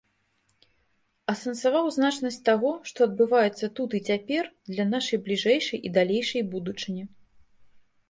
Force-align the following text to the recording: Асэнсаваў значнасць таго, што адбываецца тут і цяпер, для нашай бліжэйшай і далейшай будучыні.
Асэнсаваў 1.33 1.85
значнасць 1.97 2.39
таго, 2.49 2.71
што 2.93 2.99
адбываецца 3.09 3.65
тут 3.81 3.89
і 4.01 4.03
цяпер, 4.11 4.43
для 4.73 4.89
нашай 4.97 5.25
бліжэйшай 5.29 5.79
і 5.87 5.97
далейшай 6.03 6.43
будучыні. 6.59 7.03